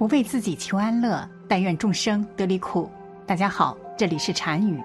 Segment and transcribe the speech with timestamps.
[0.00, 2.88] 不为自己求安乐，但愿众生得离苦。
[3.26, 4.82] 大家好，这里是禅语，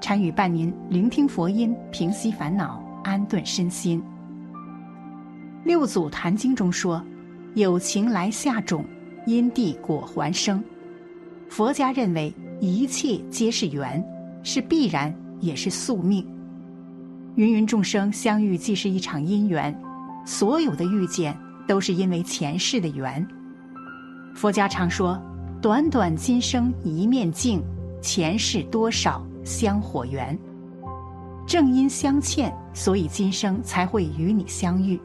[0.00, 4.02] 禅语伴您聆听佛音，平息烦恼，安顿身心。
[5.62, 7.04] 六祖坛经中说
[7.52, 8.82] ：“有情来下种，
[9.26, 10.64] 因地果还生。”
[11.50, 14.02] 佛家认为一切皆是缘，
[14.42, 16.26] 是必然，也是宿命。
[17.34, 19.78] 芸芸众生相遇，既是一场因缘，
[20.24, 21.36] 所有的遇见
[21.68, 23.28] 都是因为前世的缘。
[24.34, 25.20] 佛家常说
[25.60, 27.62] ：“短短今生一面镜，
[28.00, 30.38] 前世多少香火缘。”
[31.46, 34.98] 正因相欠，所以今生才会与你相遇。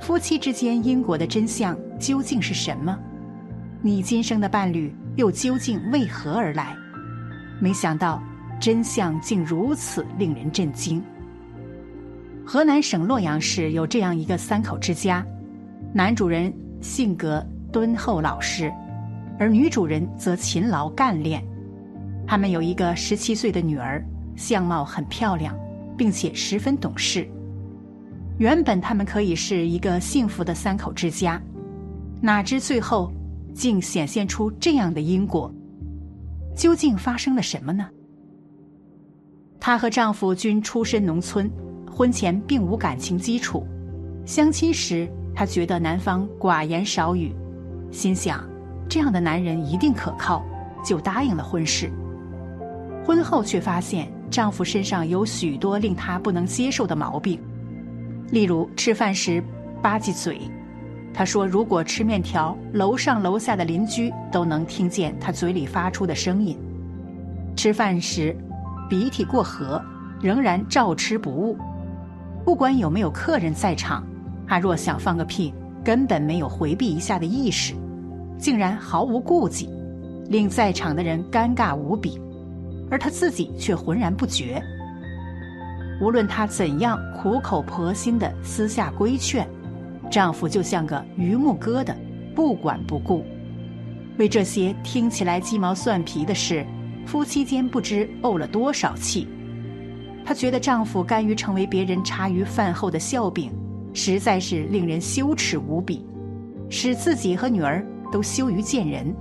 [0.00, 2.98] 夫妻之间因果的真相究竟是什么？
[3.80, 6.76] 你今生的伴侣又究竟为何而来？
[7.60, 8.22] 没想到
[8.60, 11.02] 真相竟如此令人震惊。
[12.44, 15.24] 河南省洛阳市有这样一个三口之家，
[15.94, 17.46] 男主人性格。
[17.72, 18.72] 敦厚老实，
[19.38, 21.42] 而女主人则勤劳干练。
[22.26, 24.04] 他们有一个十七岁的女儿，
[24.36, 25.56] 相貌很漂亮，
[25.96, 27.28] 并且十分懂事。
[28.38, 31.40] 原本他们可以是一个幸福的三口之家，
[32.20, 33.12] 哪知最后
[33.54, 35.52] 竟显现出这样的因果。
[36.56, 37.88] 究竟发生了什么呢？
[39.58, 41.50] 她和丈夫均出身农村，
[41.90, 43.66] 婚前并无感情基础。
[44.24, 47.34] 相亲时，她觉得男方寡言少语。
[47.90, 48.44] 心想，
[48.88, 50.44] 这样的男人一定可靠，
[50.84, 51.90] 就答应了婚事。
[53.04, 57.40] 婚后却发现丈夫身上有许多令她不能接受的毛病，
[58.30, 59.42] 例如吃饭时
[59.82, 60.40] 吧唧嘴。
[61.12, 66.56] 她说，如果吃面条，楼上楼下的邻居都能听见她嘴里发出的声音；
[67.56, 68.36] 吃饭时
[68.88, 69.82] 鼻涕过河，
[70.20, 71.58] 仍然照吃不误。
[72.44, 74.06] 不管有没有客人在场，
[74.46, 75.52] 她若想放个屁。
[75.84, 77.74] 根本没有回避一下的意识，
[78.38, 79.68] 竟然毫无顾忌，
[80.28, 82.20] 令在场的人尴尬无比，
[82.90, 84.62] 而她自己却浑然不觉。
[86.00, 89.46] 无论她怎样苦口婆心的私下规劝，
[90.10, 91.94] 丈夫就像个榆木疙瘩，
[92.34, 93.24] 不管不顾。
[94.18, 96.66] 为这些听起来鸡毛蒜皮的事，
[97.06, 99.26] 夫妻间不知怄了多少气。
[100.24, 103.50] 她觉得丈夫甘于成为别人茶余饭后的笑柄。
[103.92, 106.04] 实在是令人羞耻无比，
[106.68, 109.14] 使自己和女儿都羞于见人。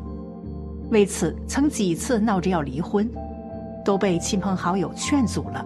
[0.92, 3.10] 为此，曾几次闹着要离婚，
[3.84, 5.66] 都被亲朋好友劝阻了。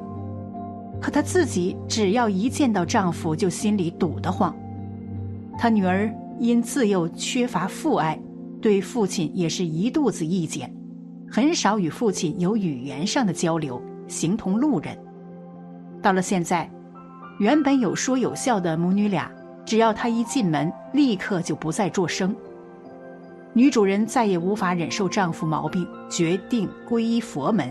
[1.01, 4.55] 可她自己只要一见到丈夫，就心里堵得慌。
[5.57, 6.09] 她女儿
[6.39, 8.19] 因自幼缺乏父爱，
[8.61, 10.73] 对父亲也是一肚子意见，
[11.29, 14.97] 很少与父亲有语言上的交流，形同路人。
[16.01, 16.72] 到了现在。
[17.43, 19.29] 原本有说有笑的母女俩，
[19.65, 22.33] 只要她一进门，立刻就不再作声。
[23.51, 27.69] 女主人再也无法忍受丈夫毛病，决定皈依佛门。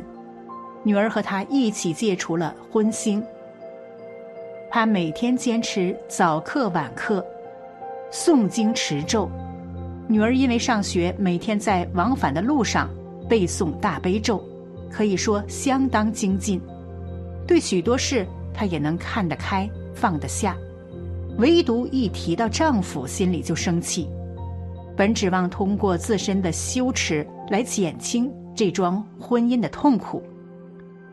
[0.83, 3.23] 女儿和她一起戒除了荤腥。
[4.71, 7.25] 她每天坚持早课晚课，
[8.13, 9.27] 诵经持咒。
[10.07, 12.91] 女儿因为上学，每天在往返的路上
[13.27, 14.45] 背诵大悲咒，
[14.91, 16.61] 可以说相当精进。
[17.47, 18.27] 对许多事。
[18.55, 20.57] 她也能看得开放得下，
[21.39, 24.09] 唯独一提到丈夫，心里就生气。
[24.97, 30.23] 本指望通过自身的羞耻来减轻这桩婚姻的痛苦，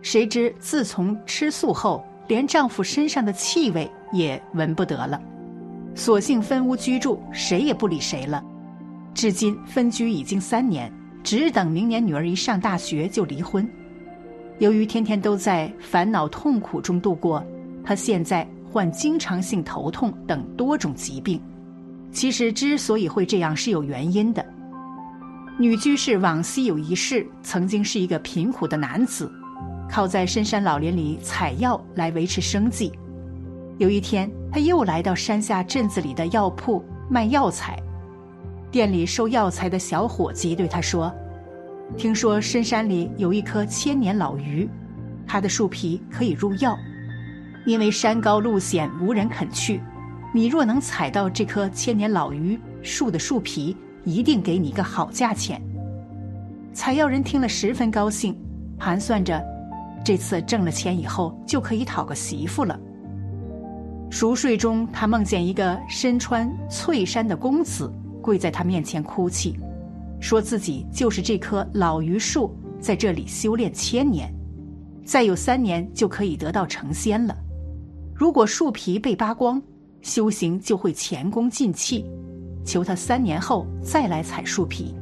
[0.01, 5.21] 谁知自从吃素后，连丈夫身上的气味也闻不得了，
[5.95, 8.43] 索性分屋居住，谁也不理谁了。
[9.13, 10.91] 至今分居已经三年，
[11.23, 13.67] 只等明年女儿一上大学就离婚。
[14.59, 17.41] 由于天天都在烦恼痛苦中度过，
[17.81, 21.41] 她现在患经常性头痛等多种疾病。
[22.11, 24.45] 其实之所以会这样是有原因的。
[25.57, 29.31] 女居士往昔有一世，曾经是一个贫苦的男子，
[29.89, 32.91] 靠在深山老林里采药来维持生计。
[33.77, 37.81] 有一天，他又来到山下镇子里的药铺卖药材，
[38.69, 41.09] 店里收药材的小伙计对他说。
[41.97, 44.69] 听说深山里有一棵千年老榆，
[45.27, 46.77] 它的树皮可以入药。
[47.65, 49.81] 因为山高路险，无人肯去。
[50.33, 53.75] 你若能采到这棵千年老榆树的树皮，
[54.05, 55.61] 一定给你一个好价钱。
[56.73, 58.37] 采药人听了十分高兴，
[58.77, 59.43] 盘算着
[60.03, 62.79] 这次挣了钱以后就可以讨个媳妇了。
[64.09, 67.91] 熟睡中，他梦见一个身穿翠衫的公子
[68.21, 69.59] 跪在他面前哭泣。
[70.19, 74.33] 说自己就是这棵老榆树，在这里修炼千年，
[75.05, 77.35] 再有三年就可以得到成仙了。
[78.13, 79.61] 如果树皮被扒光，
[80.01, 82.05] 修行就会前功尽弃。
[82.65, 84.93] 求他三年后再来采树皮。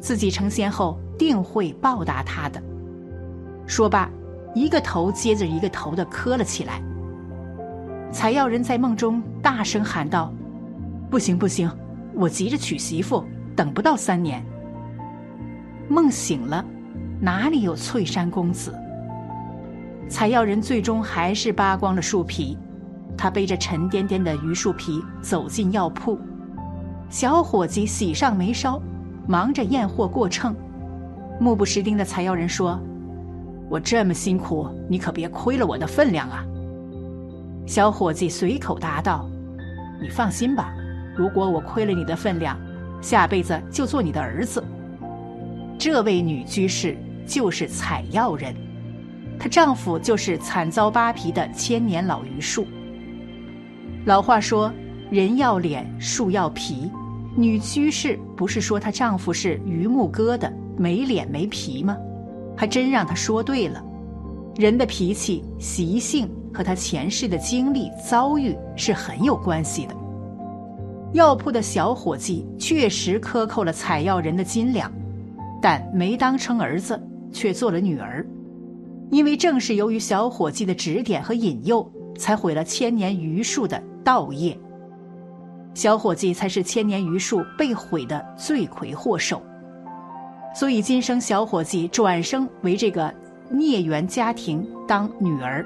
[0.00, 2.60] 自己成仙后定会报答他的。
[3.66, 4.10] 说罢，
[4.54, 6.82] 一个头接着一个头的磕了起来。
[8.10, 10.32] 采药人在梦中大声喊道
[11.10, 11.70] ：“不行不行，
[12.14, 13.22] 我急着娶媳妇，
[13.58, 14.40] 等不到三年。”
[15.90, 16.64] 梦醒了，
[17.20, 18.72] 哪里有翠山公子？
[20.08, 22.56] 采药人最终还是扒光了树皮，
[23.16, 26.16] 他背着沉甸甸的榆树皮走进药铺。
[27.10, 28.80] 小伙计喜上眉梢，
[29.26, 30.54] 忙着验货过秤。
[31.40, 32.78] 目不识丁的采药人说
[33.68, 36.44] ：“我这么辛苦，你可别亏了我的分量啊。”
[37.66, 39.28] 小伙计随口答道
[40.00, 40.72] ：“你放心吧，
[41.16, 42.58] 如果我亏了你的分量，
[43.00, 44.62] 下辈子就做你的儿子。”
[45.78, 46.96] 这位女居士
[47.26, 48.54] 就是采药人，
[49.38, 52.66] 她丈夫就是惨遭扒皮的千年老榆树。
[54.04, 54.72] 老话说
[55.10, 56.90] ：“人要脸，树要皮。”
[57.36, 61.96] 女居士不是说她丈夫是榆木疙瘩，没脸没皮吗？
[62.56, 63.80] 还真让她说对了。
[64.56, 69.94] 人的脾气习性和他前世的经历遭遇是很有关系的。
[71.12, 74.92] 药铺的小伙计确实克扣了采药人的斤两，
[75.60, 77.00] 但没当成儿子，
[77.32, 78.26] 却做了女儿。
[79.10, 84.58] 因为正是由于小伙计的指点和引诱，才毁了千年榆树的道业。
[85.74, 89.40] 小伙计才是千年榆树被毁的罪魁祸首。
[90.54, 93.12] 所以今生小伙计转生为这个。
[93.50, 95.64] 孽缘家庭当女儿，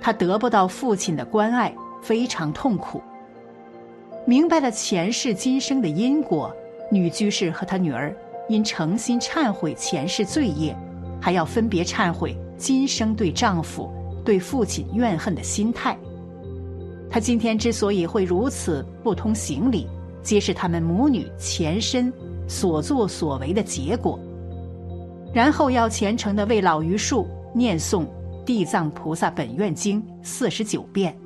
[0.00, 3.02] 她得不到父亲的关爱，非常痛苦。
[4.26, 6.54] 明白了前世今生的因果，
[6.90, 8.14] 女居士和她女儿
[8.48, 10.76] 因诚心忏悔前世罪业，
[11.20, 13.90] 还要分别忏悔今生对丈夫、
[14.24, 15.98] 对父亲怨恨的心态。
[17.10, 19.88] 她今天之所以会如此不通行理，
[20.22, 22.12] 皆是他们母女前身
[22.46, 24.18] 所作所为的结果。
[25.32, 28.02] 然后要虔诚的为老榆树念诵
[28.44, 31.16] 《地藏菩萨本愿经》四十九遍，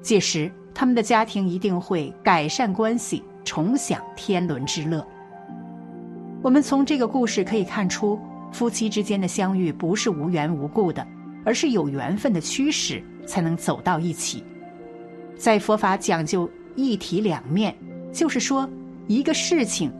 [0.00, 5.06] 届时他们的家庭一定会改善关系，重享天伦之乐。
[6.42, 8.18] 我们从这个故事可以看出，
[8.52, 11.06] 夫妻之间的相遇不是无缘无故的，
[11.44, 14.42] 而是有缘分的驱使才能走到一起。
[15.36, 17.74] 在佛法讲究一体两面，
[18.12, 18.68] 就是说
[19.06, 19.92] 一个事情、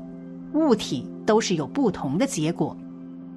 [0.53, 2.77] 物体都是有不同的结果。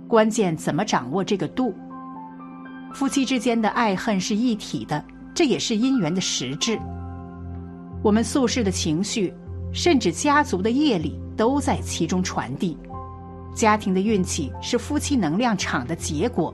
[0.07, 1.73] 关键怎么掌握这个度？
[2.93, 6.79] 夫妻之间的爱恨是一体的，这也是姻缘的实质。
[8.03, 9.33] 我们宿世的情绪，
[9.73, 12.77] 甚至家族的业力，都在其中传递。
[13.53, 16.53] 家庭的运气是夫妻能量场的结果，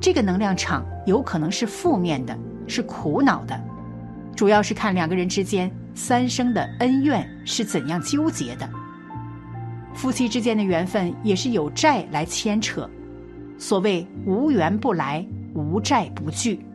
[0.00, 2.36] 这个能量场有可能是负面的，
[2.66, 3.58] 是苦恼的，
[4.34, 8.68] 主要是看两个人之间三生的恩怨是怎样纠结的。
[9.94, 12.90] 夫妻之间的缘分也是有债来牵扯，
[13.56, 15.24] 所谓无缘不来，
[15.54, 16.66] 无债不聚。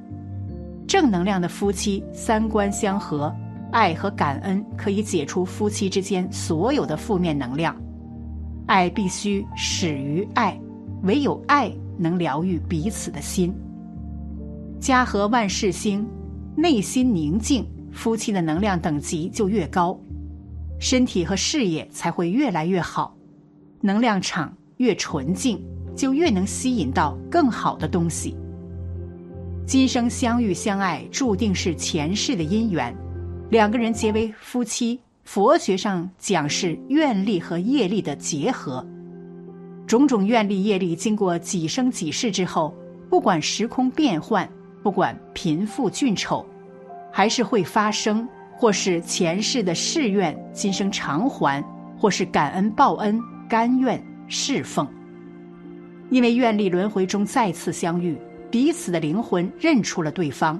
[0.87, 3.35] 正能量的夫妻三观相合，
[3.71, 7.75] 爱和感恩可以解除夫妻之间所有的负面能量。
[8.65, 10.59] 爱必须始于爱，
[11.03, 13.53] 唯有爱能疗愈彼此的心。
[14.79, 16.07] 家和万事兴，
[16.55, 19.99] 内心宁静，夫妻的能量等级就越高。
[20.79, 23.15] 身体和事业才会越来越好，
[23.81, 25.61] 能量场越纯净，
[25.95, 28.37] 就越能吸引到更好的东西。
[29.65, 32.95] 今生相遇相爱，注定是前世的姻缘。
[33.49, 38.85] 两个人结为夫妻，佛学上讲是愿力和业力的结合。
[39.87, 42.71] 种种愿力业力经过几生几世之后，
[43.09, 44.47] 不管时空变换，
[44.83, 46.45] 不管贫富俊丑，
[47.11, 48.27] 还是会发生。
[48.55, 51.63] 或是前世的誓愿，今生偿还；
[51.97, 54.85] 或是感恩报恩，甘愿侍奉。
[56.09, 58.17] 因为愿力轮回中再次相遇，
[58.51, 60.59] 彼此的灵魂认出了对方，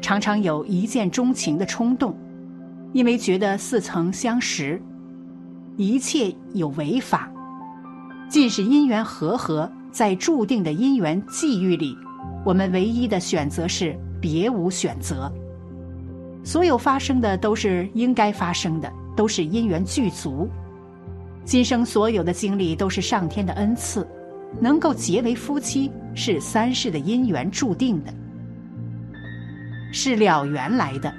[0.00, 2.18] 常常有一见钟情的冲动。
[2.96, 4.80] 因为觉得似曾相识，
[5.76, 7.30] 一切有为法，
[8.26, 11.94] 尽是因缘和合，在注定的因缘际遇里，
[12.42, 15.30] 我们唯一的选择是别无选择。
[16.42, 20.48] 所有发生的都是应该发生的，都是因缘具足。
[21.44, 24.08] 今生所有的经历都是上天的恩赐，
[24.58, 28.14] 能够结为夫妻是三世的因缘注定的，
[29.92, 31.12] 是了缘来的。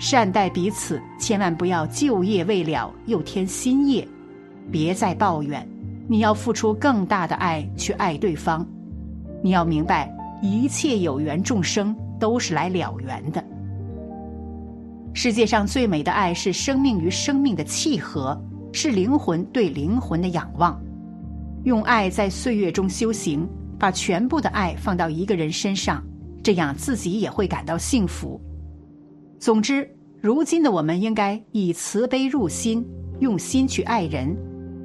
[0.00, 4.08] 善待彼此，千万不要旧业未了又添新业，
[4.72, 5.64] 别再抱怨。
[6.08, 8.66] 你要付出更大的爱去爱对方。
[9.42, 13.44] 你要明白，一切有缘众生都是来了缘的。
[15.12, 18.40] 世界上最美的爱是生命与生命的契合，
[18.72, 20.80] 是灵魂对灵魂的仰望。
[21.64, 23.46] 用爱在岁月中修行，
[23.78, 26.02] 把全部的爱放到一个人身上，
[26.42, 28.40] 这样自己也会感到幸福。
[29.40, 29.88] 总之，
[30.20, 32.86] 如今的我们应该以慈悲入心，
[33.20, 34.36] 用心去爱人。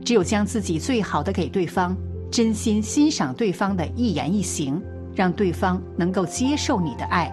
[0.06, 1.94] 只有将自己最好的给对方，
[2.32, 4.82] 真心欣赏对方的一言一行，
[5.14, 7.30] 让对方能够接受你的爱，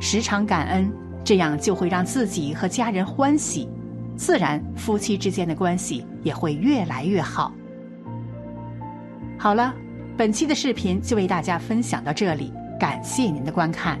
[0.00, 0.90] 时常感恩，
[1.22, 3.68] 这样就会让自己和家人欢喜，
[4.16, 7.52] 自然夫妻之间的关系也会越来越好。
[9.36, 9.74] 好了，
[10.16, 14.00] 本期的视频就为大家分享到这里，感谢您的观看。